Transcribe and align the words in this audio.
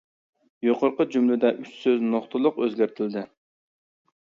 يۇقىرىقى 0.67 1.05
جۈملىدە 1.15 1.51
ئۈچ 1.59 1.69
سۆز 1.83 2.03
نۇقتىلىق 2.15 2.59
ئۆزگەرتىلدى. 2.65 3.27